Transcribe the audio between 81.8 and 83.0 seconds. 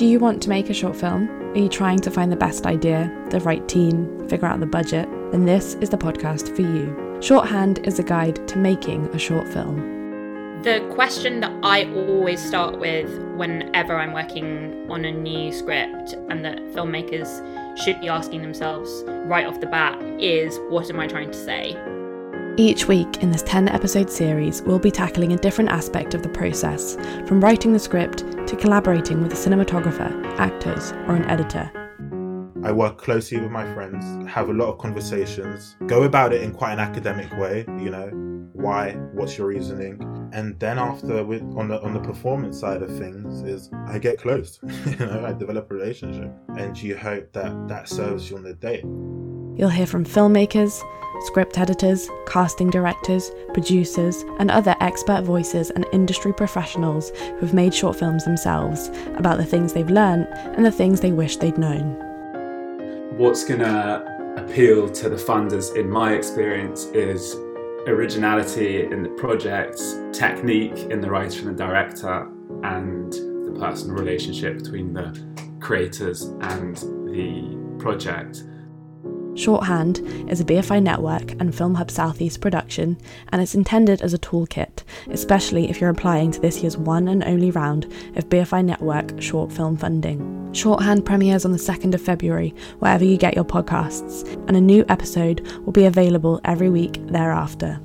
Southeast production,